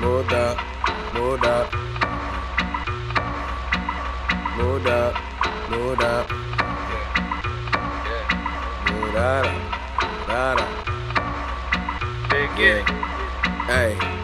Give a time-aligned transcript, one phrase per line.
[0.00, 0.58] Moved up,
[1.14, 1.72] moved up.
[4.56, 5.14] Moved up,
[5.70, 6.30] moved up.
[8.90, 10.80] Moved up, moved up.
[13.66, 14.19] Hey.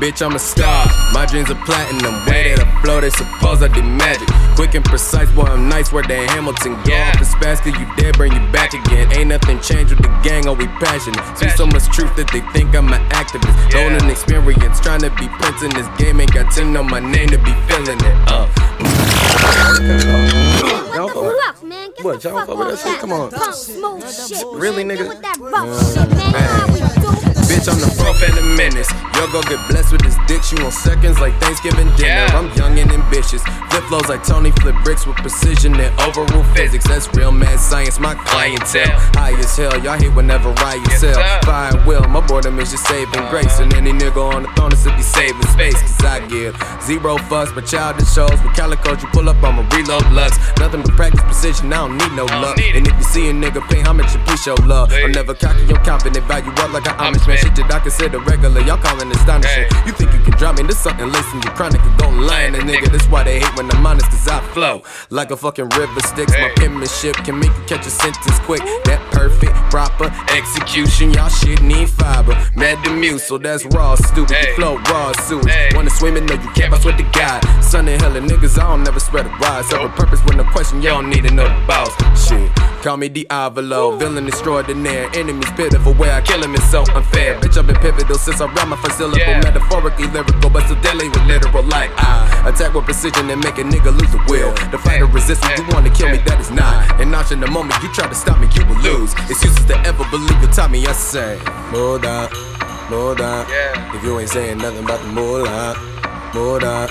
[0.00, 0.86] Bitch, I'm a star.
[1.14, 2.14] My dreams are platinum.
[2.26, 4.28] Way that I flow, they suppose I did magic.
[4.54, 5.90] Quick and precise, boy, I'm nice.
[5.90, 7.10] Where they Hamilton go Yeah.
[7.12, 9.10] off the spaz, till you dead, bring you back again.
[9.12, 11.20] Ain't nothing changed with the gang, are we passionate?
[11.38, 13.56] See so much truth that they think I'm an activist.
[13.72, 13.88] Yeah.
[13.88, 16.20] Golden experience, trying to be prince in this game.
[16.20, 18.16] Ain't got to know my name to be feeling it.
[18.28, 18.46] Uh.
[20.94, 21.88] Y'all What the fuck, man?
[21.96, 23.00] Get What, the y'all fuck fuck with off that shit?
[23.00, 23.30] Come on.
[23.30, 24.96] Punk smooth shit, Really, man.
[24.96, 25.00] nigga?
[25.00, 26.26] Get with that rough shit, man.
[26.26, 27.15] You know how we do.
[29.36, 30.40] Go get blessed with this dick.
[30.50, 32.24] You on seconds like Thanksgiving dinner.
[32.24, 32.38] Yeah.
[32.38, 33.42] I'm young and ambitious.
[33.70, 36.86] Flip flows like Tony, flip bricks with precision and overrule physics.
[36.86, 38.96] That's real mad science, my clientele.
[39.18, 41.20] High as hell, y'all hate whenever Yes, sell.
[41.42, 43.58] Fire will, my boredom is just saving grace.
[43.58, 45.80] And any nigga on the throne is to be saving space.
[45.80, 48.30] Cause I give zero fucks, but childish shows.
[48.42, 50.38] With calico, you pull up, I'ma reload lux.
[50.58, 52.56] Nothing but practice precision, I don't need no don't luck.
[52.56, 52.76] need.
[52.76, 54.92] And if you see a nigga pay homage, you please show love.
[54.92, 55.12] I'm Hey.
[55.12, 57.36] never cocky, I'm confident, value up like an Amish man.
[57.38, 59.64] Shit that I consider regular, y'all calling astonishing.
[59.64, 59.86] Hey.
[59.86, 60.62] You think you can drop me?
[60.64, 62.90] This something lacing your chronic, you gon' lie a nigga.
[62.90, 66.32] That's why they hate when I'm honest, cause I flow like a fucking river Styx.
[66.32, 68.62] My penmanship can make you catch a sentence quick.
[68.84, 72.34] That perfect, proper execution, y'all shit need fiber.
[72.56, 74.36] Mad to muse, so that's raw, stupid.
[74.36, 74.50] Hey.
[74.50, 75.46] You flow raw, sewage.
[75.46, 75.70] Hey.
[75.74, 77.42] Wanna swim in, know you can't, I swear to God.
[77.62, 79.68] Son of hell, niggas, I don't never spread a rise.
[79.68, 81.90] Serve a purpose with no question, you don't need to know the boss.
[82.86, 85.10] Call me Diavolo, villain extraordinaire.
[85.12, 87.34] Enemies pitiful, where I kill him is so unfair.
[87.40, 89.18] Bitch, I've been pivotal since I rap my first syllable.
[89.18, 89.40] Yeah.
[89.42, 91.64] Metaphorically lyrical, but still dealing with literal.
[91.64, 94.54] Like I attack with precision and make a nigga lose the will.
[94.70, 97.00] The fight of resistance, you wanna kill me, that is not.
[97.00, 99.12] And notch in the moment you try to stop me, you will lose.
[99.26, 101.40] It's useless to ever believe you taught me, I say.
[101.74, 102.30] Hold up,
[102.86, 103.48] hold up.
[103.48, 103.96] Yeah.
[103.96, 105.74] If you ain't saying nothing about the moolah,
[106.30, 106.90] hold up.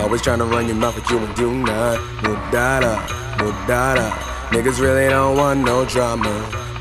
[0.00, 2.00] Always trying to run your mouth, but you won't do not.
[2.24, 2.98] Mudada,
[3.38, 4.29] mudada.
[4.51, 6.29] Niggas really don't want no drama.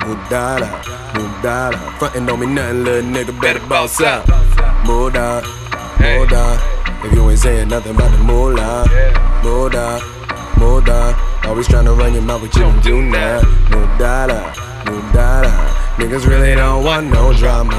[0.01, 0.69] Mudada,
[1.15, 1.79] mudada.
[1.99, 4.27] Frontin' on me nothing, little nigga better boss up.
[4.87, 5.43] Muda,
[5.99, 6.61] muda.
[7.05, 8.85] If you ain't saying nothing about the moolah,
[9.43, 10.01] muda,
[10.59, 11.17] muda.
[11.45, 13.45] Always trying to run your mouth, but you don't do not.
[13.71, 14.53] Mudada,
[14.85, 15.53] mudada.
[15.97, 17.73] Niggas really don't want no drama.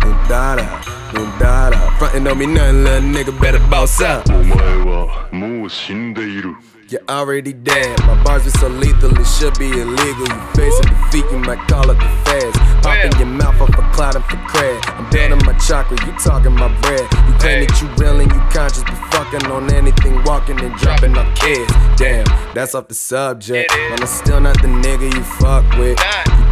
[0.00, 0.66] Mudada,
[1.12, 1.98] mudada.
[1.98, 4.28] Frontin' on me nothing, little nigga better boss up.
[4.28, 6.54] お前はもう死んでいる
[6.91, 7.97] You're already dead.
[8.01, 10.27] My bars are so lethal, it should be illegal.
[10.27, 12.57] You facing defeat, you might call it the feds.
[12.83, 13.19] Pop in Well.
[13.19, 14.99] your mouth off a cloud and for cred.
[14.99, 17.07] I'm building my chakra, you talking my bread.
[17.29, 21.17] You claim that you real and you conscious, but fucking on anything, walking and dropping
[21.17, 21.71] our kids.
[21.95, 23.71] Damn, that's off the subject.
[23.71, 25.97] Man, I'm still not the nigga you fuck with.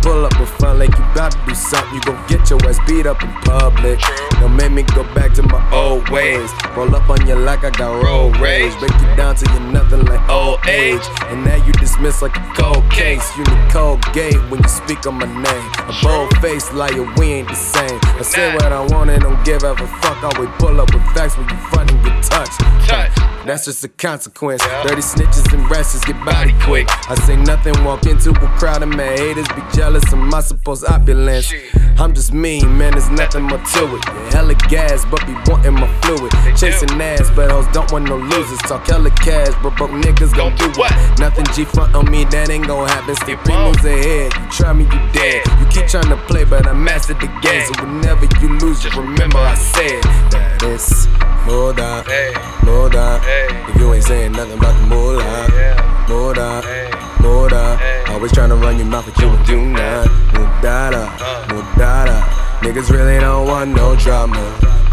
[0.02, 2.80] Pull up in front like you about to do something, you gon' get your ass
[2.88, 4.00] beat up in public.
[4.40, 6.50] Don't make me go back to my old ways.
[6.76, 8.74] Roll up on you like I got road rage.
[8.80, 11.02] Break you down to you nothing like old age.
[11.28, 13.26] And now you dismiss like a cold case.
[13.38, 15.72] You need cold gate when you speak on my name.
[15.90, 18.00] A bold face liar, we ain't the same.
[18.04, 20.24] I say what I want and don't give a fuck.
[20.24, 22.60] I always pull up with facts when you front and get touched.
[22.88, 23.39] Touch.
[23.50, 24.62] That's just a consequence.
[24.86, 26.88] Dirty snitches and rashes get body quick.
[27.10, 30.86] I say nothing, walk into a crowd and my haters be jealous of my supposed
[30.86, 31.52] opulence.
[31.98, 34.06] I'm just mean, man, there's nothing more to it.
[34.06, 36.32] Yeah, hella gas, but be wanting my fluid.
[36.60, 38.60] Chasing ass, but hoes don't want no losers.
[38.60, 40.94] Talk hella cash, but broke niggas gon' do what?
[41.18, 43.16] Nothing G front on me, that ain't gon' happen.
[43.16, 44.32] Still It moves ahead.
[44.32, 45.42] You try me, you dead.
[45.60, 47.66] You keep trying to play, but I mastered the game.
[47.66, 51.08] So whenever you lose, just remember I said that it's
[51.50, 52.34] Muda, Hey.
[52.64, 53.20] Muda.
[53.20, 53.39] Hey.
[53.70, 56.06] If you ain't saying nothing about the moolah, Yeah.
[56.10, 56.90] Muda, Hey.
[57.22, 57.78] Muda.
[57.78, 58.04] Hey.
[58.14, 60.08] Always trying to run your mouth, but you don't do not.
[60.34, 61.48] Mudada, uh.
[61.48, 62.18] Mudada.
[62.62, 64.42] Niggas really don't want no drama.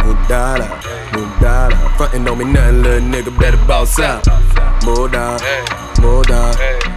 [0.05, 0.67] Mudada,
[1.13, 1.77] Mudada.
[1.97, 4.23] Frontin' on me nothing, little nigga better boss up.
[4.85, 5.65] Muda, Hey.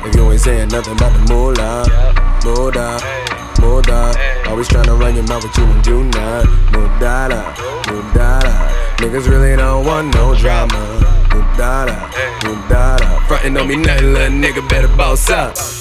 [0.06, 2.14] If you ain't saying nothing about the moolah, Yeah.
[2.46, 3.26] Muda, Hey.
[3.62, 4.14] Muda.
[4.18, 4.50] Hey.
[4.50, 6.46] Always trying to run your mouth, but you don't do not.
[6.74, 7.40] Mudada,
[7.88, 8.54] Mudada.
[8.98, 10.80] Niggas really don't want no drama.
[13.50, 13.62] Mudada.
[13.62, 15.79] On me nothing, little nigga better boss up.